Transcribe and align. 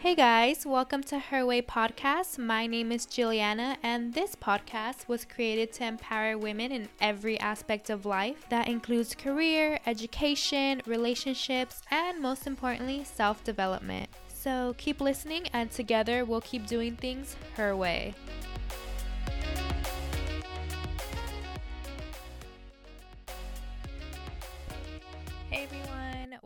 Hey 0.00 0.14
guys, 0.14 0.64
welcome 0.64 1.02
to 1.02 1.18
Her 1.18 1.44
Way 1.44 1.60
Podcast. 1.60 2.38
My 2.38 2.68
name 2.68 2.92
is 2.92 3.04
Julianna, 3.04 3.78
and 3.82 4.14
this 4.14 4.36
podcast 4.36 5.08
was 5.08 5.24
created 5.24 5.72
to 5.72 5.86
empower 5.86 6.38
women 6.38 6.70
in 6.70 6.88
every 7.00 7.36
aspect 7.40 7.90
of 7.90 8.06
life 8.06 8.46
that 8.48 8.68
includes 8.68 9.16
career, 9.16 9.80
education, 9.86 10.82
relationships, 10.86 11.82
and 11.90 12.22
most 12.22 12.46
importantly, 12.46 13.02
self 13.02 13.42
development. 13.42 14.08
So 14.28 14.76
keep 14.78 15.00
listening, 15.00 15.48
and 15.52 15.68
together 15.68 16.24
we'll 16.24 16.42
keep 16.42 16.68
doing 16.68 16.94
things 16.94 17.34
her 17.56 17.74
way. 17.74 18.14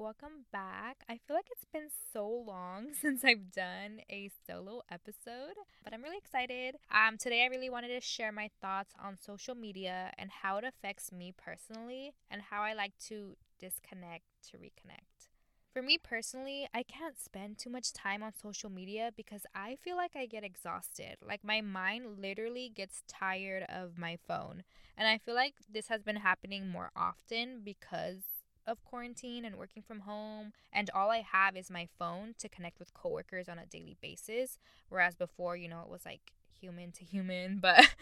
Welcome 0.02 0.46
back. 0.52 1.04
I 1.08 1.16
feel 1.16 1.36
like 1.36 1.46
it's 1.52 1.64
been 1.72 1.86
so 2.12 2.26
long 2.26 2.88
since 3.00 3.24
I've 3.24 3.52
done 3.52 4.00
a 4.10 4.30
solo 4.48 4.82
episode, 4.90 5.54
but 5.84 5.94
I'm 5.94 6.02
really 6.02 6.18
excited. 6.18 6.74
Um 6.90 7.16
today 7.16 7.44
I 7.44 7.46
really 7.46 7.70
wanted 7.70 7.88
to 7.88 8.00
share 8.00 8.32
my 8.32 8.50
thoughts 8.60 8.94
on 9.00 9.16
social 9.16 9.54
media 9.54 10.10
and 10.18 10.28
how 10.42 10.56
it 10.56 10.64
affects 10.64 11.12
me 11.12 11.32
personally 11.36 12.14
and 12.28 12.42
how 12.42 12.62
I 12.62 12.74
like 12.74 12.94
to 13.10 13.36
disconnect 13.60 14.24
to 14.50 14.56
reconnect. 14.56 15.28
For 15.72 15.82
me 15.82 15.98
personally, 15.98 16.68
I 16.74 16.82
can't 16.82 17.18
spend 17.18 17.58
too 17.58 17.70
much 17.70 17.92
time 17.92 18.24
on 18.24 18.32
social 18.34 18.70
media 18.70 19.10
because 19.16 19.46
I 19.54 19.76
feel 19.76 19.96
like 19.96 20.16
I 20.16 20.26
get 20.26 20.42
exhausted. 20.42 21.18
Like 21.24 21.44
my 21.44 21.60
mind 21.60 22.18
literally 22.20 22.72
gets 22.74 23.04
tired 23.06 23.66
of 23.68 23.96
my 23.96 24.18
phone. 24.26 24.64
And 24.98 25.06
I 25.06 25.16
feel 25.16 25.36
like 25.36 25.54
this 25.72 25.86
has 25.88 26.02
been 26.02 26.16
happening 26.16 26.68
more 26.68 26.90
often 26.96 27.60
because 27.64 28.31
of 28.66 28.84
quarantine 28.84 29.44
and 29.44 29.56
working 29.56 29.82
from 29.82 30.00
home, 30.00 30.52
and 30.72 30.90
all 30.94 31.10
I 31.10 31.24
have 31.32 31.56
is 31.56 31.70
my 31.70 31.88
phone 31.98 32.34
to 32.38 32.48
connect 32.48 32.78
with 32.78 32.94
coworkers 32.94 33.48
on 33.48 33.58
a 33.58 33.66
daily 33.66 33.96
basis. 34.00 34.58
Whereas 34.88 35.14
before, 35.14 35.56
you 35.56 35.68
know, 35.68 35.80
it 35.80 35.88
was 35.88 36.04
like 36.04 36.32
human 36.60 36.92
to 36.92 37.04
human. 37.04 37.58
But 37.60 37.94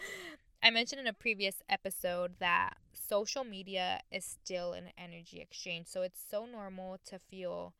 I 0.63 0.69
mentioned 0.69 1.01
in 1.01 1.07
a 1.07 1.13
previous 1.13 1.61
episode 1.69 2.35
that 2.39 2.75
social 2.93 3.43
media 3.43 4.01
is 4.11 4.23
still 4.25 4.73
an 4.73 4.89
energy 4.97 5.39
exchange. 5.39 5.87
So 5.87 6.03
it's 6.03 6.21
so 6.29 6.45
normal 6.45 6.99
to 7.05 7.17
feel 7.17 7.73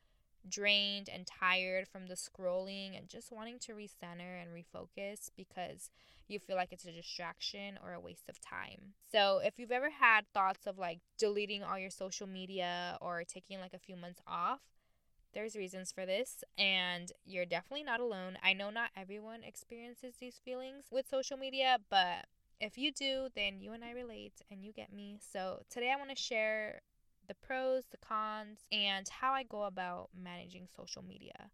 drained 0.48 1.08
and 1.08 1.26
tired 1.26 1.88
from 1.88 2.06
the 2.06 2.14
scrolling 2.14 2.96
and 2.96 3.08
just 3.08 3.32
wanting 3.32 3.58
to 3.60 3.72
recenter 3.72 4.40
and 4.40 4.50
refocus 4.50 5.30
because 5.36 5.90
you 6.28 6.38
feel 6.38 6.56
like 6.56 6.72
it's 6.72 6.84
a 6.84 6.92
distraction 6.92 7.78
or 7.82 7.92
a 7.92 8.00
waste 8.00 8.28
of 8.28 8.40
time. 8.40 8.94
So, 9.10 9.40
if 9.44 9.58
you've 9.58 9.72
ever 9.72 9.90
had 9.90 10.22
thoughts 10.32 10.66
of 10.66 10.78
like 10.78 11.00
deleting 11.18 11.62
all 11.62 11.78
your 11.78 11.90
social 11.90 12.26
media 12.26 12.96
or 13.00 13.24
taking 13.24 13.60
like 13.60 13.74
a 13.74 13.78
few 13.78 13.96
months 13.96 14.20
off, 14.26 14.60
there's 15.34 15.56
reasons 15.56 15.92
for 15.92 16.04
this, 16.04 16.44
and 16.58 17.10
you're 17.24 17.46
definitely 17.46 17.84
not 17.84 18.00
alone. 18.00 18.36
I 18.42 18.52
know 18.52 18.70
not 18.70 18.90
everyone 18.96 19.42
experiences 19.42 20.14
these 20.20 20.40
feelings 20.44 20.86
with 20.90 21.08
social 21.08 21.38
media, 21.38 21.78
but 21.90 22.26
if 22.60 22.76
you 22.76 22.92
do, 22.92 23.28
then 23.34 23.58
you 23.58 23.72
and 23.72 23.82
I 23.82 23.92
relate 23.92 24.42
and 24.50 24.62
you 24.62 24.72
get 24.72 24.92
me. 24.92 25.18
So, 25.32 25.62
today 25.70 25.90
I 25.90 25.96
want 25.96 26.10
to 26.10 26.16
share 26.16 26.80
the 27.32 27.46
pros, 27.46 27.84
the 27.90 27.96
cons, 27.96 28.58
and 28.70 29.08
how 29.08 29.32
I 29.32 29.42
go 29.42 29.64
about 29.64 30.10
managing 30.14 30.68
social 30.76 31.02
media. 31.02 31.50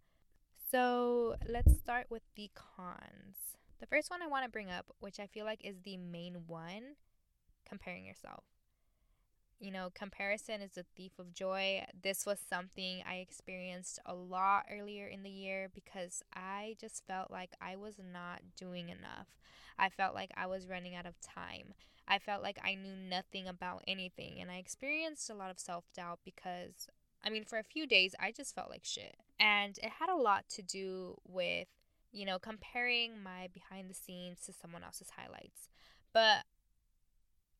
So, 0.70 1.36
let's 1.48 1.78
start 1.78 2.06
with 2.10 2.22
the 2.34 2.50
cons. 2.54 3.56
The 3.80 3.86
first 3.86 4.10
one 4.10 4.20
I 4.22 4.26
want 4.26 4.44
to 4.44 4.50
bring 4.50 4.70
up, 4.70 4.86
which 4.98 5.20
I 5.20 5.26
feel 5.26 5.44
like 5.44 5.64
is 5.64 5.76
the 5.84 5.96
main 5.96 6.42
one, 6.46 6.96
comparing 7.66 8.04
yourself. 8.04 8.42
You 9.60 9.70
know, 9.70 9.90
comparison 9.94 10.62
is 10.62 10.76
a 10.76 10.84
thief 10.96 11.12
of 11.18 11.32
joy. 11.32 11.84
This 12.02 12.26
was 12.26 12.38
something 12.40 13.02
I 13.08 13.16
experienced 13.16 14.00
a 14.04 14.14
lot 14.14 14.66
earlier 14.70 15.06
in 15.06 15.22
the 15.22 15.30
year 15.30 15.68
because 15.74 16.22
I 16.34 16.76
just 16.80 17.04
felt 17.06 17.30
like 17.30 17.50
I 17.60 17.76
was 17.76 17.94
not 17.98 18.40
doing 18.56 18.88
enough. 18.88 19.28
I 19.78 19.88
felt 19.90 20.14
like 20.14 20.30
I 20.36 20.46
was 20.46 20.68
running 20.68 20.96
out 20.96 21.06
of 21.06 21.20
time. 21.20 21.74
I 22.08 22.18
felt 22.18 22.42
like 22.42 22.58
I 22.64 22.74
knew 22.74 22.96
nothing 22.96 23.46
about 23.46 23.84
anything, 23.86 24.40
and 24.40 24.50
I 24.50 24.56
experienced 24.56 25.28
a 25.30 25.34
lot 25.34 25.50
of 25.50 25.60
self 25.60 25.84
doubt 25.94 26.20
because, 26.24 26.88
I 27.22 27.30
mean, 27.30 27.44
for 27.44 27.58
a 27.58 27.64
few 27.64 27.86
days, 27.86 28.14
I 28.18 28.32
just 28.32 28.54
felt 28.54 28.70
like 28.70 28.84
shit. 28.84 29.16
And 29.38 29.78
it 29.78 29.90
had 30.00 30.08
a 30.08 30.16
lot 30.16 30.48
to 30.50 30.62
do 30.62 31.16
with 31.26 31.68
you 32.12 32.24
know, 32.24 32.38
comparing 32.38 33.22
my 33.22 33.48
behind 33.52 33.90
the 33.90 33.94
scenes 33.94 34.40
to 34.46 34.52
someone 34.52 34.82
else's 34.82 35.10
highlights. 35.16 35.68
But 36.12 36.44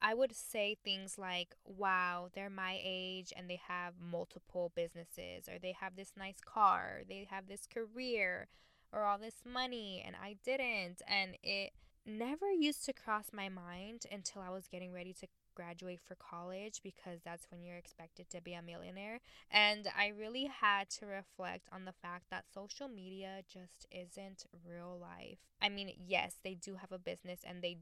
I 0.00 0.14
would 0.14 0.34
say 0.34 0.76
things 0.84 1.18
like, 1.18 1.54
wow, 1.64 2.28
they're 2.32 2.50
my 2.50 2.78
age 2.82 3.32
and 3.36 3.50
they 3.50 3.60
have 3.68 3.94
multiple 4.00 4.72
businesses, 4.74 5.48
or 5.48 5.58
they 5.60 5.74
have 5.80 5.96
this 5.96 6.12
nice 6.16 6.40
car, 6.44 7.02
they 7.08 7.26
have 7.30 7.48
this 7.48 7.66
career, 7.66 8.48
or 8.92 9.04
all 9.04 9.18
this 9.18 9.42
money, 9.44 10.02
and 10.06 10.16
I 10.16 10.36
didn't. 10.44 11.02
And 11.06 11.36
it 11.42 11.72
never 12.08 12.50
used 12.50 12.84
to 12.86 12.92
cross 12.92 13.26
my 13.32 13.48
mind 13.48 14.06
until 14.10 14.42
I 14.42 14.50
was 14.50 14.66
getting 14.66 14.92
ready 14.92 15.12
to 15.20 15.26
graduate 15.54 16.00
for 16.06 16.14
college 16.14 16.80
because 16.82 17.20
that's 17.24 17.46
when 17.50 17.62
you're 17.62 17.76
expected 17.76 18.30
to 18.30 18.40
be 18.40 18.54
a 18.54 18.62
millionaire. 18.62 19.20
And 19.50 19.88
I 19.96 20.08
really 20.08 20.44
had 20.44 20.88
to 20.90 21.06
reflect 21.06 21.68
on 21.72 21.84
the 21.84 21.92
fact 21.92 22.26
that 22.30 22.44
social 22.52 22.88
media 22.88 23.42
just 23.52 23.86
isn't 23.90 24.46
real 24.66 24.98
life. 25.00 25.38
I 25.60 25.68
mean, 25.68 25.92
yes, 26.06 26.36
they 26.44 26.54
do 26.54 26.76
have 26.76 26.92
a 26.92 26.98
business 26.98 27.40
and 27.44 27.62
they 27.62 27.78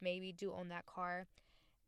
maybe 0.00 0.32
do 0.32 0.52
own 0.52 0.68
that 0.70 0.86
car 0.86 1.26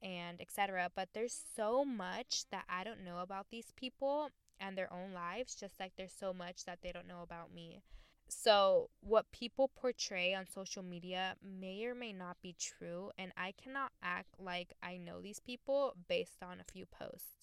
and 0.03 0.41
etc. 0.41 0.91
But 0.95 1.09
there's 1.15 1.39
so 1.57 1.85
much 1.85 2.45
that 2.51 2.65
I 2.69 2.85
don't 2.85 3.05
know 3.05 3.19
about 3.19 3.47
these 3.51 3.73
people 3.77 4.29
and 4.61 4.77
their 4.77 4.93
own 4.93 5.13
lives, 5.13 5.55
just 5.55 5.81
like 5.81 5.93
there's 5.97 6.13
so 6.13 6.33
much 6.33 6.65
that 6.65 6.81
they 6.83 6.93
don't 6.93 7.09
know 7.09 7.23
about 7.23 7.53
me. 7.53 7.83
So, 8.29 8.91
what 9.01 9.31
people 9.33 9.69
portray 9.75 10.35
on 10.35 10.47
social 10.47 10.83
media 10.83 11.37
may 11.43 11.85
or 11.85 11.95
may 11.95 12.13
not 12.13 12.37
be 12.43 12.55
true, 12.59 13.11
and 13.19 13.33
I 13.37 13.53
cannot 13.53 13.93
act 14.03 14.35
like 14.39 14.73
I 14.83 14.97
know 14.97 15.21
these 15.21 15.41
people 15.41 15.95
based 16.09 16.43
on 16.43 16.61
a 16.61 16.73
few 16.73 16.87
posts. 16.87 17.39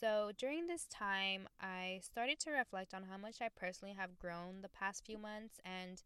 So, 0.00 0.32
during 0.36 0.66
this 0.66 0.86
time, 0.86 1.48
I 1.60 2.00
started 2.02 2.38
to 2.40 2.50
reflect 2.50 2.94
on 2.94 3.04
how 3.04 3.18
much 3.18 3.40
I 3.40 3.48
personally 3.54 3.94
have 3.94 4.18
grown 4.18 4.62
the 4.62 4.68
past 4.68 5.04
few 5.04 5.18
months, 5.18 5.60
and 5.64 6.02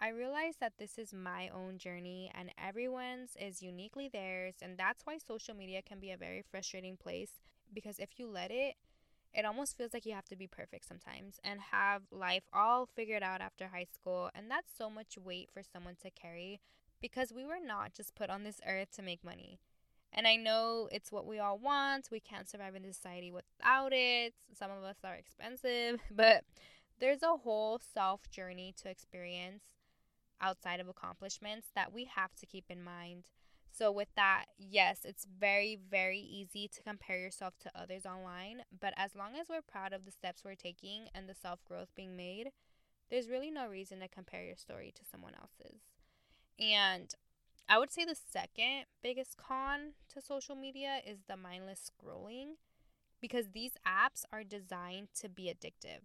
I 0.00 0.08
realized 0.08 0.60
that 0.60 0.78
this 0.78 0.98
is 0.98 1.12
my 1.12 1.50
own 1.50 1.76
journey 1.76 2.30
and 2.34 2.50
everyone's 2.56 3.36
is 3.38 3.62
uniquely 3.62 4.08
theirs, 4.08 4.54
and 4.62 4.78
that's 4.78 5.04
why 5.04 5.18
social 5.18 5.54
media 5.54 5.82
can 5.82 6.00
be 6.00 6.10
a 6.10 6.16
very 6.16 6.42
frustrating 6.50 6.96
place 6.96 7.40
because 7.72 7.98
if 7.98 8.18
you 8.18 8.26
let 8.26 8.50
it, 8.50 8.74
it 9.32 9.44
almost 9.44 9.76
feels 9.76 9.92
like 9.92 10.06
you 10.06 10.14
have 10.14 10.28
to 10.28 10.36
be 10.36 10.46
perfect 10.46 10.86
sometimes 10.86 11.38
and 11.44 11.60
have 11.72 12.02
life 12.10 12.42
all 12.52 12.86
figured 12.86 13.22
out 13.22 13.40
after 13.40 13.68
high 13.68 13.86
school. 13.92 14.30
And 14.34 14.50
that's 14.50 14.72
so 14.76 14.90
much 14.90 15.16
weight 15.16 15.50
for 15.52 15.62
someone 15.62 15.96
to 16.02 16.10
carry 16.10 16.60
because 17.00 17.32
we 17.32 17.44
were 17.44 17.60
not 17.64 17.92
just 17.92 18.14
put 18.14 18.30
on 18.30 18.42
this 18.44 18.60
earth 18.66 18.90
to 18.96 19.02
make 19.02 19.24
money. 19.24 19.58
And 20.12 20.26
I 20.26 20.36
know 20.36 20.88
it's 20.90 21.12
what 21.12 21.26
we 21.26 21.38
all 21.38 21.58
want. 21.58 22.08
We 22.10 22.20
can't 22.20 22.48
survive 22.48 22.74
in 22.74 22.82
this 22.82 22.96
society 22.96 23.30
without 23.30 23.92
it. 23.92 24.34
Some 24.58 24.70
of 24.70 24.82
us 24.82 24.96
are 25.04 25.14
expensive, 25.14 26.00
but 26.10 26.44
there's 26.98 27.22
a 27.22 27.36
whole 27.36 27.80
self 27.94 28.28
journey 28.30 28.74
to 28.82 28.90
experience 28.90 29.62
outside 30.40 30.80
of 30.80 30.88
accomplishments 30.88 31.68
that 31.74 31.92
we 31.92 32.04
have 32.16 32.34
to 32.36 32.46
keep 32.46 32.64
in 32.68 32.82
mind. 32.82 33.24
So, 33.72 33.90
with 33.92 34.08
that, 34.16 34.46
yes, 34.58 35.00
it's 35.04 35.26
very, 35.38 35.78
very 35.90 36.18
easy 36.18 36.68
to 36.68 36.82
compare 36.82 37.18
yourself 37.18 37.54
to 37.60 37.70
others 37.74 38.04
online. 38.04 38.62
But 38.78 38.94
as 38.96 39.14
long 39.14 39.36
as 39.40 39.48
we're 39.48 39.62
proud 39.62 39.92
of 39.92 40.04
the 40.04 40.10
steps 40.10 40.42
we're 40.44 40.54
taking 40.54 41.08
and 41.14 41.28
the 41.28 41.34
self 41.34 41.64
growth 41.64 41.88
being 41.94 42.16
made, 42.16 42.50
there's 43.10 43.28
really 43.28 43.50
no 43.50 43.66
reason 43.66 44.00
to 44.00 44.08
compare 44.08 44.44
your 44.44 44.56
story 44.56 44.92
to 44.94 45.04
someone 45.04 45.34
else's. 45.40 45.80
And 46.58 47.14
I 47.68 47.78
would 47.78 47.92
say 47.92 48.04
the 48.04 48.16
second 48.16 48.84
biggest 49.02 49.36
con 49.36 49.92
to 50.12 50.20
social 50.20 50.56
media 50.56 50.98
is 51.06 51.20
the 51.28 51.36
mindless 51.36 51.90
scrolling 51.90 52.54
because 53.20 53.50
these 53.52 53.72
apps 53.86 54.24
are 54.32 54.44
designed 54.44 55.08
to 55.20 55.28
be 55.28 55.44
addictive. 55.44 56.02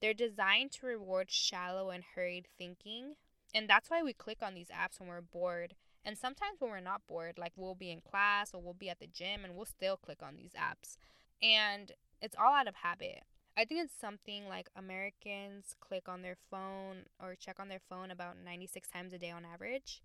They're 0.00 0.14
designed 0.14 0.72
to 0.72 0.86
reward 0.86 1.30
shallow 1.30 1.90
and 1.90 2.04
hurried 2.14 2.48
thinking. 2.58 3.14
And 3.54 3.68
that's 3.68 3.88
why 3.88 4.02
we 4.02 4.12
click 4.12 4.38
on 4.42 4.54
these 4.54 4.68
apps 4.68 5.00
when 5.00 5.08
we're 5.08 5.20
bored 5.22 5.74
and 6.06 6.16
sometimes 6.16 6.60
when 6.60 6.70
we're 6.70 6.80
not 6.80 7.06
bored, 7.08 7.36
like 7.36 7.52
we'll 7.56 7.74
be 7.74 7.90
in 7.90 8.00
class 8.00 8.54
or 8.54 8.62
we'll 8.62 8.74
be 8.74 8.88
at 8.88 9.00
the 9.00 9.08
gym 9.08 9.44
and 9.44 9.56
we'll 9.56 9.66
still 9.66 9.96
click 9.96 10.22
on 10.22 10.36
these 10.36 10.52
apps. 10.52 10.98
And 11.42 11.90
it's 12.22 12.36
all 12.40 12.54
out 12.54 12.68
of 12.68 12.76
habit. 12.76 13.24
I 13.58 13.64
think 13.64 13.82
it's 13.82 14.00
something 14.00 14.48
like 14.48 14.68
Americans 14.76 15.74
click 15.80 16.08
on 16.08 16.22
their 16.22 16.36
phone 16.48 17.06
or 17.20 17.34
check 17.34 17.58
on 17.58 17.68
their 17.68 17.80
phone 17.90 18.12
about 18.12 18.36
96 18.42 18.88
times 18.88 19.12
a 19.12 19.18
day 19.18 19.32
on 19.32 19.44
average. 19.44 20.00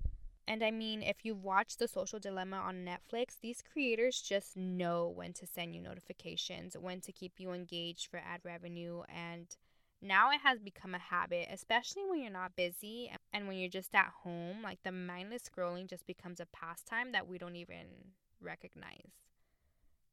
And 0.48 0.64
I 0.64 0.72
mean, 0.72 1.04
if 1.04 1.18
you've 1.24 1.44
watched 1.44 1.78
The 1.78 1.88
Social 1.88 2.18
Dilemma 2.18 2.58
on 2.58 2.84
Netflix, 2.84 3.40
these 3.40 3.62
creators 3.62 4.22
just 4.22 4.58
know 4.58 5.08
when 5.08 5.34
to 5.34 5.46
send 5.46 5.76
you 5.76 5.82
notifications, 5.82 6.76
when 6.76 7.00
to 7.02 7.12
keep 7.12 7.34
you 7.38 7.52
engaged 7.52 8.10
for 8.10 8.18
ad 8.18 8.42
revenue, 8.44 9.04
and 9.08 9.56
now 10.02 10.32
it 10.32 10.40
has 10.44 10.60
become 10.60 10.96
a 10.96 11.00
habit, 11.00 11.48
especially 11.52 12.04
when 12.10 12.22
you're 12.22 12.32
not 12.32 12.56
busy 12.56 13.12
and 13.34 13.48
when 13.48 13.58
you're 13.58 13.70
just 13.70 13.94
at 13.94 14.12
home. 14.24 14.64
Like 14.64 14.80
the 14.84 14.92
mindless 14.92 15.44
scrolling 15.44 15.88
just 15.88 16.08
becomes 16.08 16.40
a 16.40 16.48
pastime 16.48 17.12
that 17.12 17.28
we 17.28 17.38
don't 17.38 17.56
even 17.56 17.86
recognize. 18.42 19.12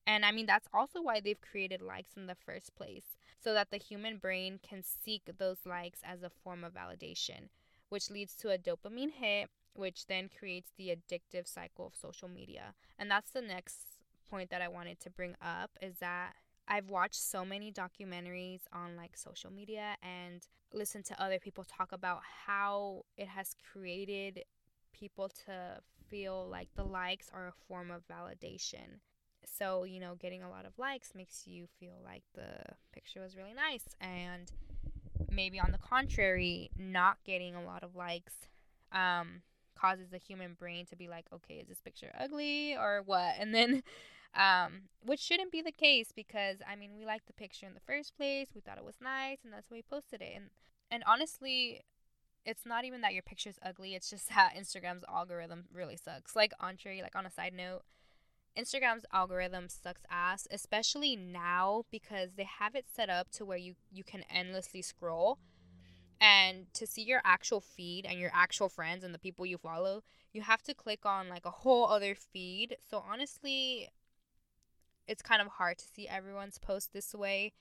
And 0.07 0.25
I 0.25 0.33
mean, 0.33 0.47
that's 0.47 0.69
also 0.73 1.03
why 1.03 1.21
they've 1.21 1.41
created 1.41 1.83
likes 1.83 2.13
in 2.17 2.27
the 2.27 2.35
first 2.35 2.75
place, 2.75 3.17
so 3.39 3.53
that 3.53 3.71
the 3.71 3.77
human 3.77 4.17
brain 4.17 4.59
can 4.67 4.83
seek 4.83 5.23
those 5.39 5.67
likes 5.67 6.01
as 6.03 6.23
a 6.23 6.31
form 6.31 6.65
of 6.65 6.73
validation, 6.73 7.49
which 7.91 8.11
leads 8.11 8.35
to 8.37 8.51
a 8.51 8.59
dopamine 8.59 9.13
hit, 9.13 9.51
which 9.75 10.07
then 10.07 10.31
creates 10.39 10.71
the 10.77 10.89
addictive 10.89 11.47
cycle 11.47 11.87
of 11.87 11.95
social 11.95 12.29
media. 12.29 12.75
And 12.99 13.11
that's 13.11 13.31
the 13.31 13.43
next 13.43 13.99
point 14.31 14.51
that 14.51 14.63
I 14.63 14.69
wanted 14.69 14.99
to 15.01 15.11
bring 15.11 15.35
up 15.43 15.71
is 15.83 15.99
that 15.99 16.35
I've 16.69 16.91
watched 16.91 17.23
so 17.23 17.45
many 17.45 17.73
documentaries 17.73 18.61
on 18.73 18.97
like 18.97 19.17
social 19.17 19.51
media 19.51 19.97
and 20.03 20.47
listened 20.73 21.07
to 21.07 21.23
other 21.23 21.39
people 21.39 21.65
talk 21.65 21.93
about 21.93 22.21
how 22.47 23.05
it 23.17 23.27
has 23.29 23.55
created 23.73 24.45
people 24.93 25.31
to 25.47 25.81
feel 26.11 26.47
like 26.49 26.69
the 26.77 26.85
likes 26.85 27.31
are 27.33 27.49
a 27.49 27.53
form 27.67 27.91
of 27.91 28.03
validation. 28.07 29.01
So, 29.45 29.85
you 29.85 29.99
know, 29.99 30.15
getting 30.17 30.43
a 30.43 30.51
lot 30.51 30.67
of 30.67 30.79
likes 30.79 31.15
makes 31.15 31.47
you 31.47 31.67
feel 31.81 31.95
like 32.05 32.23
the 32.35 32.75
picture 32.93 33.23
was 33.23 33.37
really 33.37 33.55
nice. 33.55 33.85
And 34.01 34.51
maybe 35.31 35.59
on 35.59 35.73
the 35.73 35.79
contrary, 35.79 36.71
not 36.79 37.17
getting 37.25 37.55
a 37.55 37.63
lot 37.63 37.83
of 37.83 37.97
likes 37.97 38.35
um, 38.93 39.43
causes 39.75 40.11
the 40.11 40.19
human 40.19 40.55
brain 40.55 40.85
to 40.87 40.97
be 40.97 41.09
like, 41.09 41.27
okay, 41.33 41.55
is 41.55 41.69
this 41.69 41.81
picture 41.81 42.13
ugly 42.19 42.77
or 42.77 43.03
what? 43.05 43.35
And 43.39 43.55
then 43.55 43.83
um, 44.35 44.83
which 45.05 45.21
shouldn't 45.21 45.53
be 45.53 45.63
the 45.63 45.73
case 45.73 46.13
because 46.15 46.59
I 46.69 46.77
mean 46.77 46.91
we 46.97 47.05
liked 47.05 47.27
the 47.27 47.33
picture 47.33 47.67
in 47.67 47.75
the 47.75 47.81
first 47.81 48.17
place. 48.17 48.49
We 48.55 48.61
thought 48.61 48.79
it 48.79 48.85
was 48.85 49.01
nice, 49.01 49.39
and 49.45 49.53
that's 49.53 49.71
why 49.71 49.77
we 49.77 49.83
posted 49.83 50.23
it. 50.23 50.33
And 50.35 50.51
and 50.91 51.03
honestly, 51.07 51.83
it's 52.45 52.65
not 52.65 52.85
even 52.85 53.01
that 53.03 53.15
your 53.15 53.23
picture's 53.23 53.59
ugly. 53.63 53.95
It's 53.95 54.11
just 54.11 54.29
that 54.35 54.55
Instagram's 54.59 55.05
algorithm 55.09 55.65
really 55.73 55.97
sucks. 55.97 56.37
Like 56.37 56.53
entree, 56.61 57.03
like 57.03 57.17
on 57.17 57.27
a 57.27 57.31
side 57.31 57.55
note, 57.55 57.83
Instagram's 58.57 59.05
algorithm 59.13 59.69
sucks 59.69 60.03
ass, 60.11 60.49
especially 60.51 61.15
now 61.15 61.85
because 61.91 62.31
they 62.37 62.49
have 62.59 62.75
it 62.75 62.87
set 62.93 63.09
up 63.09 63.31
to 63.33 63.45
where 63.45 63.59
you 63.59 63.75
you 63.91 64.05
can 64.05 64.25
endlessly 64.31 64.83
scroll. 64.83 65.39
And 66.21 66.67
to 66.75 66.85
see 66.85 67.03
your 67.03 67.21
actual 67.25 67.61
feed 67.61 68.05
and 68.05 68.19
your 68.19 68.33
actual 68.35 68.69
friends 68.69 69.05
and 69.05 69.15
the 69.15 69.21
people 69.21 69.47
you 69.47 69.57
follow, 69.57 70.03
you 70.33 70.43
have 70.43 70.63
to 70.65 70.75
click 70.75 71.07
on 71.07 71.29
like 71.29 71.47
a 71.47 71.51
whole 71.51 71.87
other 71.87 72.17
feed. 72.17 72.77
So 72.91 73.05
honestly, 73.09 73.89
it's 75.09 75.23
kind 75.23 75.41
of 75.41 75.49
hard 75.49 75.79
to 75.79 75.85
see 75.95 76.07
everyone's 76.07 76.59
post 76.59 76.93
this 76.93 77.15
way, 77.15 77.55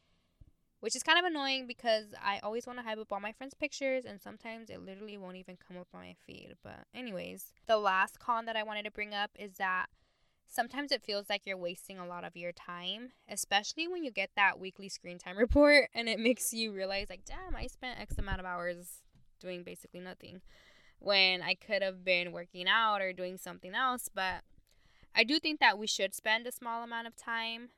which 0.82 0.96
is 0.96 1.02
kind 1.02 1.18
of 1.18 1.26
annoying 1.26 1.66
because 1.66 2.08
I 2.22 2.40
always 2.44 2.68
want 2.68 2.78
to 2.80 2.84
hype 2.84 3.00
up 3.00 3.12
all 3.12 3.20
my 3.20 3.32
friends' 3.32 3.54
pictures 3.54 4.04
and 4.06 4.22
sometimes 4.22 4.70
it 4.70 4.86
literally 4.86 5.18
won't 5.18 5.38
even 5.38 5.58
come 5.66 5.78
up 5.78 5.88
on 5.94 6.02
my 6.02 6.16
feed. 6.26 6.54
But, 6.64 6.86
anyways, 6.94 7.54
the 7.66 7.78
last 7.78 8.20
con 8.20 8.46
that 8.46 8.58
I 8.58 8.64
wanted 8.64 8.84
to 8.84 8.92
bring 8.92 9.14
up 9.14 9.32
is 9.40 9.54
that 9.56 9.88
sometimes 10.48 10.92
it 10.92 11.04
feels 11.04 11.30
like 11.30 11.44
you're 11.46 11.58
wasting 11.58 11.98
a 11.98 12.06
lot 12.06 12.26
of 12.26 12.36
your 12.36 12.52
time, 12.52 13.10
especially 13.30 13.88
when 13.88 14.04
you 14.04 14.12
get 14.12 14.32
that 14.36 14.60
weekly 14.60 14.90
screen 14.90 15.18
time 15.18 15.38
report 15.38 15.90
and 15.96 16.10
it 16.10 16.20
makes 16.20 16.54
you 16.54 16.74
realize, 16.74 17.08
like, 17.10 17.26
damn, 17.26 17.56
I 17.56 17.68
spent 17.68 18.00
X 18.00 18.18
amount 18.18 18.42
of 18.42 18.46
hours 18.46 19.04
doing 19.40 19.64
basically 19.64 20.02
nothing 20.02 20.42
when 21.00 21.42
I 21.42 21.54
could 21.54 21.82
have 21.82 22.04
been 22.04 22.32
working 22.32 22.68
out 22.68 23.02
or 23.02 23.14
doing 23.14 23.38
something 23.38 23.74
else. 23.74 24.10
But 24.14 24.44
I 25.18 25.24
do 25.24 25.40
think 25.40 25.60
that 25.60 25.80
we 25.80 25.88
should 25.88 26.14
spend 26.14 26.46
a 26.46 26.52
small 26.52 26.84
amount 26.84 27.08
of 27.08 27.16
time 27.16 27.70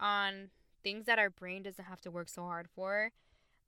on 0.00 0.50
things 0.82 1.06
that 1.06 1.18
our 1.18 1.30
brain 1.30 1.62
doesn't 1.62 1.84
have 1.84 2.00
to 2.02 2.10
work 2.10 2.28
so 2.28 2.42
hard 2.42 2.68
for, 2.74 3.12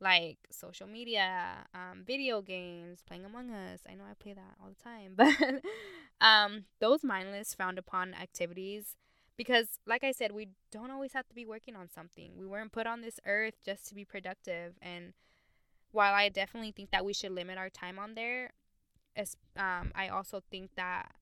like 0.00 0.38
social 0.50 0.88
media, 0.88 1.66
um, 1.72 2.02
video 2.04 2.42
games, 2.42 3.02
playing 3.06 3.24
Among 3.24 3.50
Us. 3.50 3.80
I 3.88 3.94
know 3.94 4.04
I 4.10 4.14
play 4.14 4.32
that 4.32 4.56
all 4.60 4.70
the 4.70 4.82
time, 4.82 5.14
but 5.16 6.24
um, 6.24 6.64
those 6.80 7.04
mindless, 7.04 7.54
frowned 7.54 7.78
upon 7.78 8.14
activities. 8.14 8.96
Because, 9.36 9.78
like 9.86 10.04
I 10.04 10.12
said, 10.12 10.32
we 10.32 10.48
don't 10.70 10.90
always 10.90 11.14
have 11.14 11.26
to 11.28 11.34
be 11.34 11.46
working 11.46 11.74
on 11.74 11.88
something. 11.88 12.32
We 12.36 12.46
weren't 12.46 12.72
put 12.72 12.86
on 12.86 13.00
this 13.00 13.18
earth 13.24 13.54
just 13.64 13.88
to 13.88 13.94
be 13.94 14.04
productive. 14.04 14.74
And 14.82 15.14
while 15.92 16.12
I 16.12 16.28
definitely 16.28 16.72
think 16.72 16.90
that 16.90 17.06
we 17.06 17.14
should 17.14 17.32
limit 17.32 17.56
our 17.56 17.70
time 17.70 17.98
on 17.98 18.14
there, 18.14 18.50
as, 19.16 19.36
um, 19.56 19.92
I 19.94 20.08
also 20.08 20.42
think 20.50 20.72
that, 20.76 21.12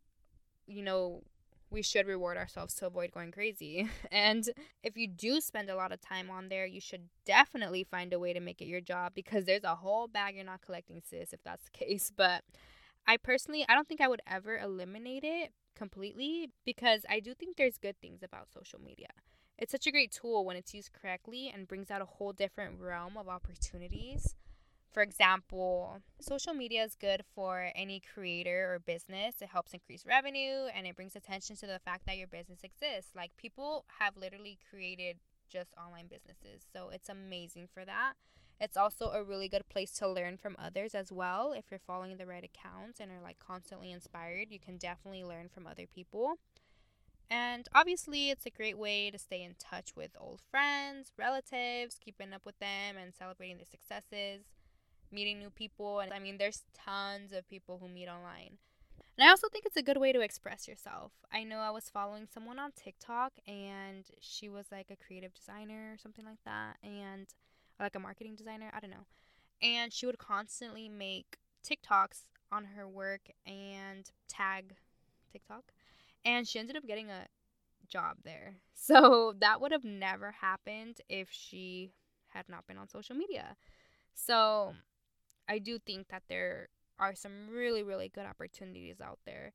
you 0.67 0.83
know, 0.83 1.23
we 1.71 1.83
should 1.83 2.07
reward 2.07 2.37
ourselves 2.37 2.75
to 2.75 2.87
avoid 2.87 3.13
going 3.13 3.33
crazy. 3.33 3.89
And 4.11 4.49
if 4.83 4.97
you 4.97 5.07
do 5.07 5.41
spend 5.41 5.71
a 5.71 5.77
lot 5.77 5.93
of 5.93 6.01
time 6.01 6.31
on 6.31 6.49
there, 6.49 6.67
you 6.67 6.81
should 6.81 7.09
definitely 7.25 7.85
find 7.85 8.13
a 8.13 8.19
way 8.19 8.33
to 8.33 8.41
make 8.41 8.61
it 8.61 8.67
your 8.67 8.81
job 8.81 9.13
because 9.15 9.45
there's 9.45 9.65
a 9.65 9.77
whole 9.77 10.09
bag 10.09 10.35
you're 10.35 10.45
not 10.45 10.63
collecting, 10.63 11.03
sis, 11.05 11.33
if 11.33 11.43
that's 11.43 11.65
the 11.65 11.71
case. 11.85 12.11
But 12.15 12.45
I 13.07 13.17
personally, 13.17 13.65
I 13.69 13.75
don't 13.75 13.89
think 13.89 14.01
I 14.01 14.09
would 14.09 14.23
ever 14.27 14.59
eliminate 14.59 15.25
it 15.25 15.53
completely 15.77 16.51
because 16.65 17.05
I 17.09 17.21
do 17.21 17.35
think 17.35 17.57
there's 17.57 17.79
good 17.79 18.01
things 18.01 18.23
about 18.23 18.53
social 18.53 18.81
media. 18.81 19.09
It's 19.59 19.73
such 19.73 19.87
a 19.87 19.93
great 19.93 20.13
tool 20.13 20.45
when 20.45 20.57
it's 20.57 20.75
used 20.75 20.93
correctly 20.93 21.51
and 21.53 21.67
brings 21.67 21.91
out 21.91 22.01
a 22.01 22.07
whole 22.07 22.33
different 22.33 22.81
realm 22.81 23.17
of 23.17 23.29
opportunities 23.29 24.37
for 24.93 25.03
example, 25.03 26.01
social 26.21 26.55
media 26.55 26.83
is 26.83 26.95
good 26.95 27.23
for 27.35 27.71
any 27.75 28.01
creator 28.01 28.75
or 28.75 28.79
business. 28.79 29.37
It 29.41 29.49
helps 29.49 29.75
increase 29.75 30.07
revenue 30.07 30.67
and 30.75 30.87
it 30.87 30.97
brings 30.97 31.15
attention 31.15 31.57
to 31.57 31.67
the 31.67 31.79
fact 31.79 32.07
that 32.07 32.17
your 32.17 32.27
business 32.27 32.61
exists. 32.65 33.13
Like 33.15 33.37
people 33.37 33.85
have 33.99 34.17
literally 34.17 34.59
created 34.71 35.19
just 35.49 35.75
online 35.77 36.07
businesses. 36.07 36.67
So 36.73 36.91
it's 36.91 37.09
amazing 37.09 37.69
for 37.73 37.85
that. 37.85 38.15
It's 38.61 38.77
also 38.77 39.11
a 39.11 39.23
really 39.23 39.49
good 39.49 39.69
place 39.69 39.93
to 39.93 40.09
learn 40.09 40.37
from 40.37 40.57
others 40.59 40.95
as 40.95 41.13
well. 41.13 41.53
If 41.53 41.67
you're 41.71 41.79
following 41.79 42.17
the 42.17 42.27
right 42.27 42.45
accounts 42.45 42.99
and 42.99 43.11
are 43.13 43.23
like 43.23 43.39
constantly 43.39 43.93
inspired, 43.93 44.49
you 44.51 44.59
can 44.59 44.79
definitely 44.79 45.23
learn 45.23 45.49
from 45.49 45.67
other 45.67 45.87
people. 45.87 46.35
And 47.31 47.69
obviously, 47.75 48.31
it's 48.31 48.47
a 48.47 48.51
great 48.51 48.79
way 48.79 49.11
to 49.11 49.19
stay 49.19 49.43
in 49.43 49.55
touch 49.59 49.95
with 49.95 50.11
old 50.19 50.41
friends, 50.51 51.13
relatives, 51.19 51.99
keeping 52.03 52.33
up 52.33 52.47
with 52.47 52.59
them, 52.59 52.97
and 53.01 53.15
celebrating 53.15 53.59
their 53.59 53.67
successes 53.67 54.45
meeting 55.11 55.39
new 55.39 55.51
people. 55.51 56.01
And 56.01 56.13
I 56.13 56.19
mean, 56.19 56.39
there's 56.39 56.63
tons 56.75 57.33
of 57.33 57.49
people 57.49 57.79
who 57.81 57.89
meet 57.89 58.09
online. 58.09 58.59
And 59.17 59.27
I 59.27 59.31
also 59.31 59.49
think 59.49 59.67
it's 59.67 59.77
a 59.77 59.83
good 59.83 59.97
way 59.97 60.13
to 60.13 60.21
express 60.21 60.69
yourself. 60.69 61.11
I 61.33 61.43
know 61.43 61.59
I 61.59 61.71
was 61.71 61.91
following 61.91 62.29
someone 62.33 62.61
on 62.61 62.71
TikTok 62.73 63.33
and 63.49 64.05
she 64.21 64.49
was 64.49 64.67
like 64.71 64.93
a 64.93 64.97
creative 64.97 65.35
designer 65.35 65.93
or 65.93 65.99
something 65.99 66.25
like 66.25 66.39
that, 66.45 66.77
and 66.85 67.27
like 67.81 67.97
a 67.97 68.01
marketing 68.01 68.37
designer, 68.37 68.71
I 68.73 68.79
don't 68.79 68.91
know. 68.91 69.07
And 69.61 69.93
she 69.93 70.07
would 70.07 70.19
constantly 70.19 70.89
make 70.89 71.39
TikToks 71.69 72.27
on 72.53 72.65
her 72.77 72.89
work 72.89 73.23
and 73.45 74.09
tag 74.29 74.77
TikTok. 75.33 75.65
And 76.25 76.47
she 76.47 76.61
ended 76.61 76.77
up 76.77 76.87
getting 76.87 77.11
a 77.11 77.27
job 77.89 78.19
there. 78.25 78.57
So 78.81 79.35
that 79.41 79.61
would 79.61 79.73
have 79.73 79.85
never 79.85 80.31
happened 80.31 81.01
if 81.11 81.29
she 81.31 81.93
had 82.29 82.49
not 82.49 82.67
been 82.67 82.79
on 82.79 82.89
social 82.89 83.17
media. 83.17 83.57
So 84.15 84.75
I 85.49 85.59
do 85.59 85.79
think 85.79 86.09
that 86.09 86.25
there 86.29 86.69
are 86.99 87.15
some 87.15 87.49
really, 87.51 87.83
really 87.83 88.09
good 88.09 88.27
opportunities 88.27 89.01
out 89.01 89.19
there. 89.25 89.53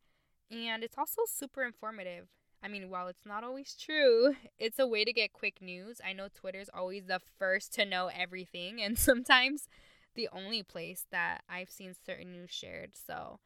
And 0.50 0.84
it's 0.84 0.98
also 0.98 1.22
super 1.28 1.64
informative. 1.64 2.28
I 2.64 2.68
mean, 2.70 2.90
while 2.90 3.08
it's 3.08 3.26
not 3.26 3.44
always 3.44 3.76
true, 3.76 4.36
it's 4.58 4.80
a 4.80 4.88
way 4.88 5.04
to 5.06 5.14
get 5.14 5.34
quick 5.34 5.62
news. 5.62 6.00
I 6.06 6.14
know 6.14 6.28
Twitter's 6.34 6.70
always 6.74 7.06
the 7.06 7.20
first 7.38 7.74
to 7.76 7.86
know 7.86 8.10
everything, 8.14 8.82
and 8.82 8.98
sometimes 9.10 9.68
the 10.16 10.30
only 10.32 10.64
place 10.64 11.06
that 11.12 11.42
I've 11.50 11.70
seen 11.70 11.94
certain 12.06 12.32
news 12.32 12.52
shared. 12.52 12.92
So 12.96 13.40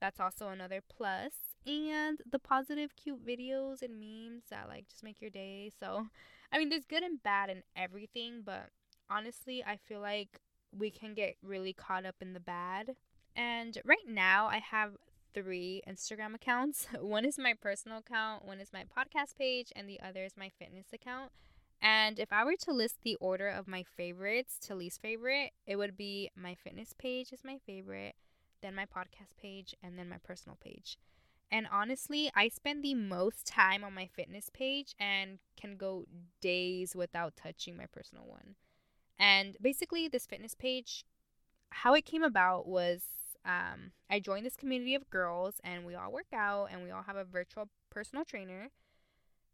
that's 0.00 0.20
also 0.20 0.48
another 0.48 0.80
plus. 0.80 1.32
And 1.66 2.20
the 2.30 2.38
positive, 2.38 2.94
cute 2.96 3.26
videos 3.26 3.82
and 3.82 3.98
memes 3.98 4.44
that 4.50 4.68
like 4.68 4.88
just 4.88 5.02
make 5.02 5.20
your 5.20 5.30
day. 5.30 5.70
So, 5.80 6.06
I 6.52 6.58
mean, 6.58 6.68
there's 6.68 6.84
good 6.84 7.02
and 7.02 7.22
bad 7.22 7.50
in 7.50 7.62
everything, 7.74 8.42
but 8.44 8.70
honestly, 9.10 9.64
I 9.66 9.76
feel 9.76 10.00
like 10.00 10.40
we 10.72 10.90
can 10.90 11.14
get 11.14 11.36
really 11.42 11.72
caught 11.72 12.04
up 12.04 12.16
in 12.20 12.32
the 12.32 12.40
bad. 12.40 12.96
And 13.34 13.78
right 13.84 14.08
now, 14.08 14.46
I 14.46 14.58
have 14.58 14.92
three 15.34 15.82
Instagram 15.86 16.34
accounts. 16.34 16.86
One 17.00 17.24
is 17.24 17.38
my 17.38 17.54
personal 17.54 17.98
account, 17.98 18.44
one 18.46 18.58
is 18.58 18.72
my 18.72 18.84
podcast 18.84 19.36
page, 19.36 19.70
and 19.76 19.88
the 19.88 20.00
other 20.00 20.24
is 20.24 20.36
my 20.36 20.50
fitness 20.58 20.86
account. 20.94 21.30
And 21.82 22.18
if 22.18 22.32
I 22.32 22.42
were 22.44 22.56
to 22.60 22.72
list 22.72 22.96
the 23.02 23.16
order 23.16 23.48
of 23.48 23.68
my 23.68 23.82
favorites 23.82 24.58
to 24.62 24.74
least 24.74 25.02
favorite, 25.02 25.50
it 25.66 25.76
would 25.76 25.96
be 25.96 26.30
my 26.34 26.54
fitness 26.54 26.94
page 26.98 27.32
is 27.32 27.44
my 27.44 27.58
favorite, 27.66 28.14
then 28.62 28.74
my 28.74 28.86
podcast 28.86 29.36
page, 29.36 29.74
and 29.82 29.98
then 29.98 30.08
my 30.08 30.16
personal 30.24 30.56
page. 30.58 30.96
And 31.50 31.68
honestly, 31.70 32.30
I 32.34 32.48
spend 32.48 32.82
the 32.82 32.94
most 32.94 33.46
time 33.46 33.84
on 33.84 33.94
my 33.94 34.06
fitness 34.06 34.50
page 34.52 34.94
and 34.98 35.38
can 35.60 35.76
go 35.76 36.06
days 36.40 36.96
without 36.96 37.36
touching 37.36 37.76
my 37.76 37.86
personal 37.86 38.24
one. 38.26 38.56
And 39.18 39.56
basically, 39.60 40.08
this 40.08 40.26
fitness 40.26 40.54
page, 40.54 41.04
how 41.70 41.94
it 41.94 42.04
came 42.04 42.22
about 42.22 42.66
was 42.66 43.02
um, 43.46 43.92
I 44.10 44.18
joined 44.18 44.44
this 44.44 44.56
community 44.56 44.94
of 44.94 45.08
girls 45.08 45.60
and 45.62 45.86
we 45.86 45.94
all 45.94 46.10
work 46.10 46.32
out 46.32 46.68
and 46.72 46.82
we 46.82 46.90
all 46.90 47.02
have 47.02 47.16
a 47.16 47.24
virtual 47.24 47.68
personal 47.90 48.24
trainer, 48.24 48.70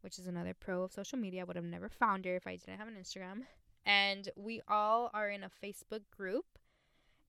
which 0.00 0.19
is 0.19 0.26
another 0.26 0.54
pro 0.59 0.83
of 0.83 0.92
social 0.92 1.19
media. 1.19 1.42
I 1.42 1.45
would 1.45 1.57
have 1.57 1.64
never 1.64 1.88
found 1.88 2.25
her 2.25 2.35
if 2.35 2.47
I 2.47 2.57
didn't 2.57 2.78
have 2.78 2.88
an 2.88 2.97
Instagram. 3.00 3.42
And 3.85 4.31
we 4.37 4.62
all 4.66 5.11
are 5.12 5.28
in 5.28 5.45
a 5.45 5.50
Facebook 5.62 6.02
group 6.16 6.47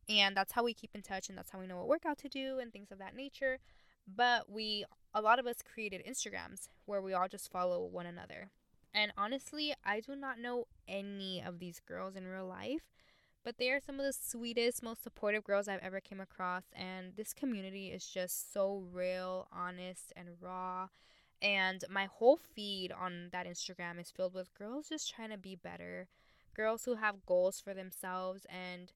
and 0.08 0.36
that's 0.36 0.54
how 0.54 0.64
we 0.64 0.74
keep 0.74 0.92
in 0.94 1.02
touch 1.02 1.30
and 1.30 1.38
that's 1.38 1.50
how 1.50 1.60
we 1.60 1.68
know 1.68 1.78
what 1.78 1.88
workout 1.88 2.18
to 2.20 2.30
do 2.30 2.60
and 2.60 2.72
things 2.72 2.92
of 2.92 3.00
that 3.00 3.16
nature. 3.16 3.58
But 4.08 4.50
we, 4.50 4.86
a 5.14 5.22
lot 5.22 5.40
of 5.40 5.48
us 5.48 5.58
created 5.62 6.02
Instagrams 6.06 6.68
where 6.86 7.02
we 7.02 7.14
all 7.14 7.28
just 7.28 7.52
follow 7.52 7.86
one 7.86 8.06
another. 8.06 8.52
And 8.94 9.12
honestly, 9.18 9.74
I 9.84 10.00
do 10.00 10.16
not 10.16 10.40
know 10.40 10.68
any 10.88 11.42
of 11.46 11.60
these 11.60 11.80
girls 11.80 12.16
in 12.16 12.28
real 12.28 12.46
life, 12.46 12.84
but 13.44 13.58
they 13.58 13.70
are 13.70 13.80
some 13.80 14.00
of 14.00 14.06
the 14.06 14.14
sweetest, 14.14 14.84
most 14.84 15.04
supportive 15.04 15.44
girls 15.44 15.68
I've 15.68 15.82
ever 15.82 16.00
came 16.00 16.22
across 16.22 16.64
and 16.74 17.16
this 17.16 17.34
community 17.34 17.88
is 17.88 18.06
just 18.06 18.54
so 18.54 18.86
real, 18.92 19.48
honest, 19.52 20.14
and 20.16 20.30
raw. 20.40 20.88
And 21.42 21.84
my 21.90 22.06
whole 22.06 22.38
feed 22.38 22.92
on 22.92 23.30
that 23.32 23.48
Instagram 23.48 24.00
is 24.00 24.12
filled 24.12 24.34
with 24.34 24.54
girls 24.54 24.90
just 24.90 25.14
trying 25.14 25.32
to 25.32 25.38
be 25.38 25.56
better, 25.56 26.08
girls 26.56 26.86
who 26.86 26.96
have 26.96 27.26
goals 27.26 27.60
for 27.60 27.74
themselves 27.74 28.46
and 28.50 28.94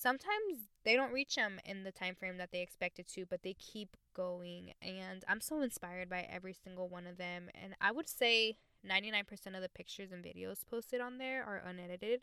sometimes 0.00 0.68
they 0.82 0.96
don't 0.96 1.12
reach 1.12 1.36
them 1.36 1.60
in 1.64 1.84
the 1.84 1.92
time 1.92 2.14
frame 2.14 2.38
that 2.38 2.50
they 2.52 2.62
expected 2.62 3.06
to, 3.06 3.26
but 3.26 3.42
they 3.42 3.54
keep 3.54 3.96
going. 4.14 4.72
And 4.80 5.24
I'm 5.28 5.42
so 5.42 5.60
inspired 5.60 6.08
by 6.08 6.26
every 6.30 6.54
single 6.54 6.88
one 6.88 7.06
of 7.06 7.18
them. 7.18 7.50
And 7.54 7.74
I 7.80 7.92
would 7.92 8.08
say 8.08 8.56
99% 8.88 9.54
of 9.54 9.62
the 9.62 9.68
pictures 9.68 10.12
and 10.12 10.24
videos 10.24 10.66
posted 10.68 11.00
on 11.00 11.18
there 11.18 11.44
are 11.44 11.62
unedited, 11.64 12.22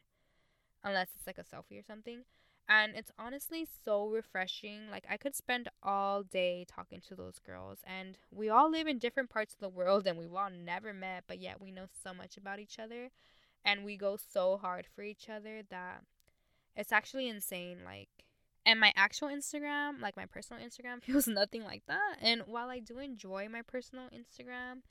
unless 0.84 1.10
it's 1.16 1.28
like 1.28 1.38
a 1.38 1.44
selfie 1.44 1.80
or 1.80 1.84
something. 1.84 2.24
And 2.70 2.96
it's 2.96 3.12
honestly 3.18 3.66
so 3.86 4.08
refreshing. 4.08 4.90
Like, 4.92 5.06
I 5.10 5.16
could 5.16 5.36
spend 5.36 5.70
all 5.82 6.24
day 6.24 6.66
talking 6.68 7.02
to 7.08 7.16
those 7.16 7.40
girls. 7.40 7.80
And 7.86 8.18
we 8.30 8.50
all 8.50 8.70
live 8.70 8.88
in 8.88 9.00
different 9.00 9.30
parts 9.30 9.54
of 9.54 9.60
the 9.62 9.70
world 9.70 10.06
and 10.06 10.18
we've 10.18 10.34
all 10.34 10.50
never 10.50 10.94
met, 10.94 11.24
but 11.28 11.40
yet 11.40 11.62
we 11.62 11.72
know 11.72 11.86
so 12.04 12.14
much 12.14 12.36
about 12.36 12.60
each 12.60 12.78
other. 12.78 13.10
And 13.64 13.86
we 13.86 13.96
go 13.96 14.18
so 14.18 14.58
hard 14.58 14.86
for 14.94 15.02
each 15.02 15.30
other 15.30 15.62
that 15.70 16.02
it's 16.76 16.92
actually 16.92 17.30
insane. 17.30 17.80
Like, 17.86 18.10
and 18.66 18.82
my 18.82 18.92
actual 18.98 19.30
Instagram, 19.30 20.02
like 20.02 20.18
my 20.18 20.26
personal 20.26 20.62
Instagram, 20.62 21.02
feels 21.04 21.28
nothing 21.28 21.64
like 21.64 21.84
that. 21.88 22.18
And 22.22 22.42
while 22.48 22.70
I 22.70 22.80
do 22.80 23.00
enjoy 23.00 23.48
my 23.50 23.62
personal 23.62 24.10
Instagram, 24.10 24.82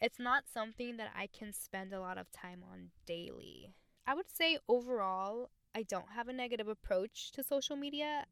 it's 0.00 0.18
not 0.18 0.44
something 0.52 0.96
that 0.96 1.10
I 1.16 1.26
can 1.26 1.52
spend 1.52 1.92
a 1.92 2.00
lot 2.00 2.18
of 2.18 2.30
time 2.30 2.64
on 2.70 2.90
daily. 3.06 3.74
I 4.06 4.14
would 4.14 4.30
say 4.30 4.58
overall, 4.68 5.50
I 5.74 5.82
don't 5.82 6.12
have 6.14 6.28
a 6.28 6.32
negative 6.32 6.68
approach 6.68 7.30
to 7.32 7.44
social 7.44 7.76
media, 7.76 8.24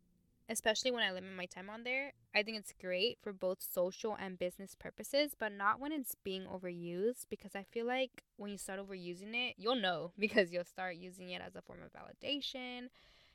especially 0.48 0.90
when 0.90 1.02
I 1.02 1.12
limit 1.12 1.36
my 1.36 1.46
time 1.46 1.68
on 1.70 1.84
there. 1.84 2.12
I 2.34 2.42
think 2.42 2.58
it's 2.58 2.72
great 2.80 3.18
for 3.22 3.32
both 3.32 3.58
social 3.60 4.16
and 4.18 4.38
business 4.38 4.74
purposes, 4.74 5.32
but 5.38 5.52
not 5.52 5.78
when 5.78 5.92
it's 5.92 6.16
being 6.24 6.44
overused 6.46 7.26
because 7.28 7.54
I 7.54 7.64
feel 7.64 7.86
like 7.86 8.22
when 8.36 8.50
you 8.50 8.58
start 8.58 8.80
overusing 8.80 9.34
it, 9.34 9.54
you'll 9.58 9.76
know 9.76 10.12
because 10.18 10.52
you'll 10.52 10.64
start 10.64 10.96
using 10.96 11.30
it 11.30 11.42
as 11.46 11.54
a 11.54 11.62
form 11.62 11.80
of 11.84 11.92
validation. 11.92 12.88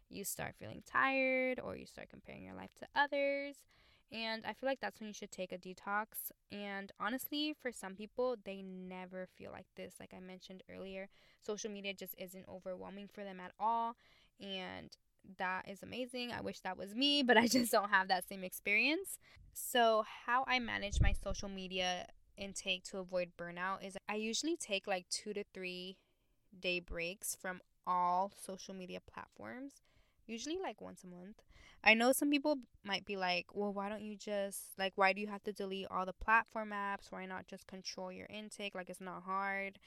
You 0.10 0.24
start 0.24 0.56
feeling 0.60 0.84
tired 0.86 1.60
or 1.64 1.76
you 1.76 1.86
start 1.86 2.10
comparing 2.10 2.44
your 2.44 2.56
life 2.56 2.74
to 2.80 2.88
others. 2.96 3.56
And 4.14 4.46
I 4.46 4.54
feel 4.54 4.70
like 4.70 4.80
that's 4.80 5.00
when 5.00 5.08
you 5.08 5.14
should 5.14 5.32
take 5.32 5.52
a 5.52 5.58
detox. 5.58 6.32
And 6.52 6.92
honestly, 7.00 7.56
for 7.60 7.72
some 7.72 7.96
people, 7.96 8.36
they 8.46 8.62
never 8.62 9.28
feel 9.36 9.52
like 9.52 9.66
this. 9.76 9.96
Like 10.00 10.14
I 10.16 10.20
mentioned 10.20 10.62
earlier, 10.72 11.10
social 11.42 11.72
media 11.72 11.94
just 11.96 12.14
isn't 12.20 12.46
overwhelming 12.48 13.10
for 13.12 13.24
them 13.24 13.40
at 13.40 13.54
all. 13.60 13.96
And 14.40 14.96
that 15.40 15.68
is 15.68 15.82
amazing. 15.82 16.32
I 16.32 16.42
wish 16.42 16.60
that 16.60 16.78
was 16.78 16.94
me, 16.94 17.24
but 17.28 17.38
I 17.38 17.48
just 17.48 17.72
don't 17.72 17.90
have 17.90 18.08
that 18.10 18.30
same 18.30 18.44
experience. 18.44 19.18
So, 19.54 20.04
how 20.26 20.46
I 20.48 20.60
manage 20.60 21.02
my 21.02 21.14
social 21.24 21.50
media 21.50 22.08
intake 22.38 22.84
to 22.84 22.98
avoid 23.00 23.32
burnout 23.38 23.86
is 23.86 23.96
I 24.10 24.16
usually 24.16 24.58
take 24.58 24.88
like 24.88 25.08
two 25.10 25.34
to 25.34 25.44
three 25.54 25.98
day 26.60 26.80
breaks 26.80 27.36
from 27.36 27.62
all 27.86 28.32
social 28.36 28.74
media 28.74 29.00
platforms, 29.12 29.74
usually 30.28 30.58
like 30.62 30.82
once 30.82 31.04
a 31.04 31.08
month. 31.08 31.42
I 31.84 31.94
know 31.94 32.14
some 32.14 32.30
people 32.30 32.58
might 32.84 33.06
be 33.06 33.18
like, 33.18 33.48
well, 33.54 33.74
why 33.74 33.90
don't 33.90 34.02
you 34.04 34.16
just, 34.16 34.62
like, 34.78 34.94
why 34.96 35.12
do 35.12 35.20
you 35.20 35.28
have 35.28 35.44
to 35.44 35.52
delete 35.52 35.88
all 35.92 36.06
the 36.06 36.14
platform 36.14 36.72
apps? 36.72 37.12
Why 37.12 37.26
not 37.26 37.48
just 37.48 37.68
control 37.68 38.12
your 38.12 38.28
intake? 38.30 38.74
Like, 38.74 38.90
it's 38.90 39.02
not 39.02 39.24
hard. 39.24 39.80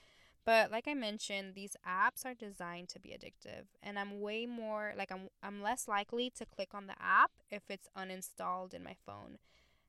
But 0.45 0.71
like 0.71 0.87
I 0.87 0.95
mentioned, 0.95 1.55
these 1.55 1.76
apps 1.87 2.25
are 2.25 2.35
designed 2.35 2.88
to 2.90 3.00
be 3.00 3.11
addictive, 3.11 3.66
and 3.83 3.99
I'm 3.99 4.21
way 4.21 4.47
more 4.47 4.93
like 4.97 5.11
I'm 5.11 5.28
I'm 5.43 5.61
less 5.61 5.88
likely 5.88 6.31
to 6.38 6.47
click 6.47 6.69
on 6.73 6.87
the 6.87 6.95
app 7.02 7.33
if 7.50 7.64
it's 7.69 7.88
uninstalled 7.99 8.73
in 8.73 8.85
my 8.85 8.95
phone. 9.05 9.38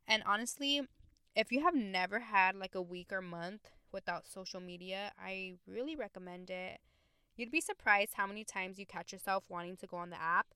And 0.08 0.24
honestly, 0.26 0.82
if 1.36 1.52
you 1.52 1.62
have 1.64 1.76
never 1.76 2.20
had 2.20 2.56
like 2.56 2.76
a 2.76 2.82
week 2.82 3.14
or 3.14 3.22
month 3.22 3.70
without 3.92 4.28
social 4.28 4.60
media, 4.60 5.12
I 5.20 5.56
really 5.68 5.96
recommend 5.96 6.50
it. 6.50 6.80
You'd 7.38 7.52
be 7.52 7.62
surprised 7.62 8.14
how 8.16 8.26
many 8.26 8.44
times 8.44 8.80
you 8.80 8.86
catch 8.86 9.14
yourself 9.14 9.44
wanting 9.48 9.78
to 9.78 9.88
go 9.88 9.98
on 9.98 10.10
the 10.10 10.22
app 10.22 10.48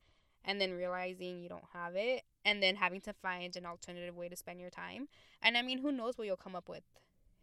and 0.43 0.59
then 0.59 0.73
realizing 0.73 1.39
you 1.39 1.47
don't 1.47 1.63
have 1.73 1.95
it 1.95 2.23
and 2.43 2.61
then 2.61 2.75
having 2.75 3.01
to 3.01 3.13
find 3.13 3.55
an 3.55 3.67
alternative 3.67 4.15
way 4.15 4.27
to 4.27 4.35
spend 4.35 4.59
your 4.59 4.71
time. 4.71 5.07
And 5.43 5.55
I 5.55 5.61
mean, 5.61 5.77
who 5.77 5.91
knows 5.91 6.17
what 6.17 6.25
you'll 6.25 6.37
come 6.37 6.55
up 6.55 6.67
with 6.67 6.81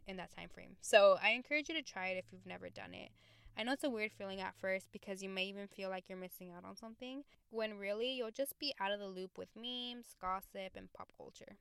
in 0.07 0.17
that 0.17 0.35
time 0.35 0.49
frame. 0.49 0.75
So, 0.81 1.17
I 1.23 1.29
encourage 1.29 1.69
you 1.69 1.75
to 1.75 1.81
try 1.81 2.07
it 2.07 2.17
if 2.17 2.25
you've 2.31 2.45
never 2.45 2.69
done 2.69 2.93
it. 2.93 3.11
I 3.57 3.63
know 3.63 3.73
it's 3.73 3.83
a 3.83 3.89
weird 3.89 4.11
feeling 4.11 4.41
at 4.41 4.55
first 4.55 4.87
because 4.91 5.23
you 5.23 5.29
may 5.29 5.45
even 5.45 5.67
feel 5.67 5.89
like 5.89 6.05
you're 6.07 6.17
missing 6.17 6.51
out 6.51 6.65
on 6.65 6.75
something 6.75 7.23
when 7.49 7.77
really 7.77 8.11
you'll 8.11 8.31
just 8.31 8.57
be 8.59 8.73
out 8.79 8.91
of 8.91 8.99
the 8.99 9.07
loop 9.07 9.37
with 9.37 9.49
memes, 9.55 10.15
gossip, 10.19 10.75
and 10.75 10.91
pop 10.93 11.11
culture. 11.17 11.57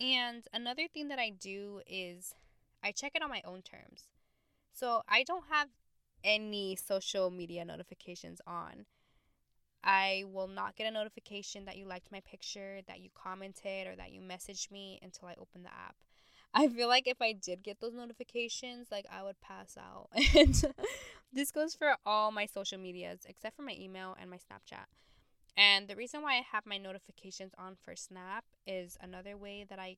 And 0.00 0.46
another 0.52 0.86
thing 0.86 1.08
that 1.08 1.18
I 1.18 1.30
do 1.30 1.80
is 1.86 2.34
I 2.82 2.92
check 2.92 3.12
it 3.14 3.22
on 3.22 3.30
my 3.30 3.42
own 3.44 3.62
terms. 3.62 4.08
So 4.72 5.02
I 5.08 5.22
don't 5.22 5.44
have 5.50 5.68
any 6.24 6.76
social 6.76 7.30
media 7.30 7.64
notifications 7.64 8.40
on. 8.46 8.86
I 9.84 10.24
will 10.32 10.48
not 10.48 10.76
get 10.76 10.86
a 10.86 10.90
notification 10.90 11.66
that 11.66 11.76
you 11.76 11.86
liked 11.86 12.10
my 12.10 12.20
picture, 12.20 12.80
that 12.88 13.00
you 13.00 13.10
commented, 13.14 13.86
or 13.86 13.94
that 13.96 14.12
you 14.12 14.22
messaged 14.22 14.70
me 14.70 14.98
until 15.02 15.28
I 15.28 15.34
open 15.38 15.62
the 15.62 15.68
app. 15.68 15.96
I 16.54 16.68
feel 16.68 16.88
like 16.88 17.06
if 17.06 17.20
I 17.20 17.32
did 17.32 17.62
get 17.62 17.80
those 17.80 17.94
notifications, 17.94 18.88
like 18.90 19.06
I 19.12 19.22
would 19.22 19.40
pass 19.40 19.76
out. 19.76 20.08
And 20.34 20.74
this 21.32 21.50
goes 21.50 21.74
for 21.74 21.96
all 22.06 22.30
my 22.30 22.46
social 22.46 22.78
medias 22.78 23.26
except 23.28 23.56
for 23.56 23.62
my 23.62 23.76
email 23.78 24.16
and 24.18 24.30
my 24.30 24.36
Snapchat. 24.36 24.86
And 25.56 25.88
the 25.88 25.96
reason 25.96 26.22
why 26.22 26.34
I 26.34 26.42
have 26.52 26.64
my 26.64 26.78
notifications 26.78 27.52
on 27.58 27.76
for 27.84 27.94
Snap 27.94 28.44
is 28.66 28.96
another 29.00 29.36
way 29.36 29.66
that 29.68 29.78
I 29.78 29.96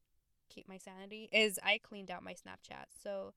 keep 0.48 0.68
my 0.68 0.78
sanity 0.78 1.28
is 1.32 1.58
I 1.62 1.78
cleaned 1.78 2.10
out 2.10 2.22
my 2.22 2.32
Snapchat. 2.32 2.86
So 3.02 3.34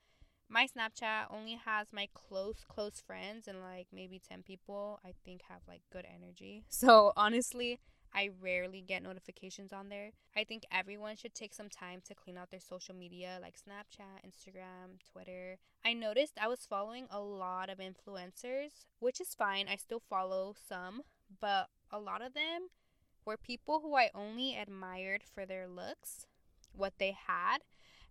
my 0.49 0.67
Snapchat 0.67 1.27
only 1.29 1.59
has 1.63 1.87
my 1.91 2.07
close 2.13 2.65
close 2.67 3.01
friends 3.05 3.47
and 3.47 3.61
like 3.61 3.87
maybe 3.93 4.19
10 4.27 4.43
people 4.43 4.99
I 5.05 5.13
think 5.23 5.41
have 5.47 5.61
like 5.67 5.81
good 5.91 6.05
energy. 6.05 6.63
So 6.69 7.13
honestly, 7.15 7.79
I 8.13 8.29
rarely 8.41 8.81
get 8.81 9.03
notifications 9.03 9.71
on 9.71 9.89
there. 9.89 10.11
I 10.35 10.43
think 10.43 10.63
everyone 10.71 11.15
should 11.15 11.35
take 11.35 11.53
some 11.53 11.69
time 11.69 12.01
to 12.07 12.15
clean 12.15 12.37
out 12.37 12.49
their 12.49 12.59
social 12.59 12.95
media 12.95 13.37
like 13.41 13.55
Snapchat, 13.55 14.25
Instagram, 14.27 14.99
Twitter. 15.11 15.57
I 15.85 15.93
noticed 15.93 16.33
I 16.41 16.47
was 16.47 16.65
following 16.67 17.07
a 17.11 17.19
lot 17.19 17.69
of 17.69 17.77
influencers, 17.77 18.85
which 18.99 19.21
is 19.21 19.35
fine. 19.35 19.67
I 19.71 19.75
still 19.75 20.01
follow 20.09 20.55
some, 20.67 21.03
but 21.39 21.67
a 21.91 21.99
lot 21.99 22.23
of 22.23 22.33
them 22.33 22.69
were 23.25 23.37
people 23.37 23.81
who 23.81 23.95
I 23.95 24.09
only 24.15 24.55
admired 24.55 25.21
for 25.23 25.45
their 25.45 25.67
looks, 25.67 26.25
what 26.73 26.93
they 26.97 27.15
had, 27.27 27.59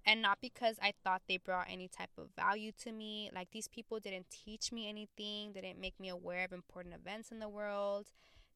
and 0.07 0.23
not 0.23 0.39
because 0.41 0.77
I 0.81 0.93
thought 1.05 1.23
they 1.29 1.37
brought 1.37 1.67
any 1.71 1.89
type 1.89 2.11
of 2.19 2.29
value 2.37 2.73
to 2.83 2.93
me. 2.93 3.31
Like 3.35 3.51
these 3.51 3.69
people 3.69 4.01
didn't 4.01 4.27
teach 4.31 4.73
me 4.73 4.89
anything, 4.89 5.53
they 5.53 5.61
didn't 5.61 5.81
make 5.81 5.99
me 6.01 6.09
aware 6.09 6.45
of 6.45 6.53
important 6.53 6.95
events 6.95 7.31
in 7.31 7.39
the 7.39 7.49
world. 7.49 8.07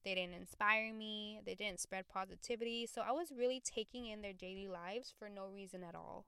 They 0.04 0.14
didn't 0.14 0.34
inspire 0.34 0.92
me. 0.92 1.40
They 1.46 1.54
didn't 1.54 1.80
spread 1.80 2.08
positivity. 2.08 2.86
So 2.86 3.02
I 3.02 3.12
was 3.12 3.32
really 3.36 3.62
taking 3.64 4.06
in 4.06 4.20
their 4.20 4.32
daily 4.32 4.66
lives 4.66 5.12
for 5.16 5.28
no 5.28 5.46
reason 5.46 5.84
at 5.84 5.94
all. 5.94 6.24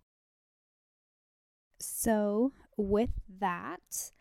So, 1.80 2.52
with 2.76 3.10
that, 3.40 4.12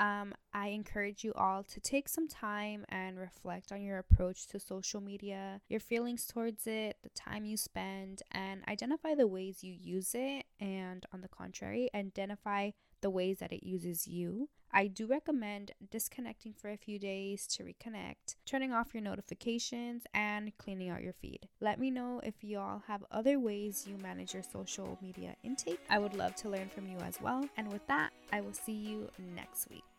um, 0.00 0.32
I 0.54 0.68
encourage 0.68 1.22
you 1.22 1.34
all 1.34 1.62
to 1.62 1.78
take 1.78 2.08
some 2.08 2.26
time 2.26 2.86
and 2.88 3.18
reflect 3.18 3.70
on 3.70 3.82
your 3.82 3.98
approach 3.98 4.46
to 4.48 4.58
social 4.58 5.00
media, 5.00 5.60
your 5.68 5.78
feelings 5.78 6.26
towards 6.26 6.66
it, 6.66 6.96
the 7.02 7.10
time 7.10 7.44
you 7.44 7.58
spend, 7.58 8.22
and 8.32 8.62
identify 8.66 9.14
the 9.14 9.26
ways 9.28 9.62
you 9.62 9.74
use 9.78 10.12
it. 10.14 10.46
And 10.58 11.04
on 11.12 11.20
the 11.20 11.28
contrary, 11.28 11.90
identify 11.94 12.70
the 13.02 13.10
ways 13.10 13.38
that 13.38 13.52
it 13.52 13.62
uses 13.62 14.08
you. 14.08 14.48
I 14.72 14.86
do 14.86 15.06
recommend 15.06 15.72
disconnecting 15.90 16.54
for 16.54 16.70
a 16.70 16.76
few 16.76 16.98
days 16.98 17.46
to 17.48 17.64
reconnect, 17.64 18.36
turning 18.46 18.72
off 18.72 18.94
your 18.94 19.02
notifications, 19.02 20.04
and 20.14 20.56
cleaning 20.58 20.90
out 20.90 21.02
your 21.02 21.12
feed. 21.12 21.48
Let 21.60 21.80
me 21.80 21.90
know 21.90 22.20
if 22.22 22.44
y'all 22.44 22.82
have 22.86 23.04
other 23.10 23.40
ways 23.40 23.84
you 23.88 23.96
manage 23.98 24.32
your 24.32 24.44
social 24.44 24.96
media 25.02 25.34
intake. 25.42 25.80
I 25.90 25.98
would 25.98 26.14
love 26.14 26.36
to 26.36 26.48
learn 26.48 26.68
from 26.68 26.86
you 26.86 26.98
as 26.98 27.20
well. 27.20 27.44
And 27.56 27.72
with 27.72 27.86
that, 27.88 28.10
I 28.32 28.40
will 28.42 28.52
see 28.52 28.72
you 28.72 29.08
next 29.34 29.68
week. 29.70 29.89